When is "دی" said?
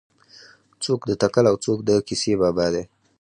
2.73-2.83